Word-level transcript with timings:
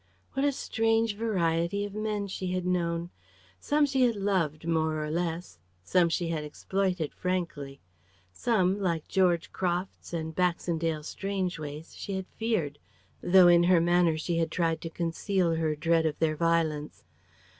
What 0.33 0.43
a 0.45 0.51
strange 0.51 1.15
variety 1.15 1.85
of 1.85 1.93
men 1.93 2.25
she 2.25 2.47
had 2.53 2.65
known. 2.65 3.11
Some 3.59 3.85
she 3.85 4.01
had 4.01 4.15
loved, 4.15 4.67
more 4.67 5.05
or 5.05 5.11
less; 5.11 5.59
some 5.83 6.09
she 6.09 6.29
had 6.29 6.43
exploited 6.43 7.13
frankly. 7.13 7.81
Some 8.33 8.79
like 8.81 9.07
George 9.07 9.51
Crofts 9.51 10.11
and 10.11 10.33
Baxendale 10.33 11.03
Strangeways 11.03 11.95
she 11.95 12.13
had 12.15 12.25
feared, 12.29 12.79
though 13.21 13.47
in 13.47 13.65
her 13.65 13.79
manner 13.79 14.17
she 14.17 14.39
had 14.39 14.49
tried 14.49 14.81
to 14.81 14.89
conceal 14.89 15.53
her 15.53 15.75
dread 15.75 16.07
of 16.07 16.17
their 16.17 16.35
violence. 16.35 17.03